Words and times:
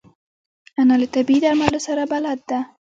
انا 0.81 0.93
له 1.01 1.07
طبیعي 1.15 1.39
درملو 1.45 1.79
سره 1.87 2.03
بلد 2.13 2.39
ده 2.49 2.59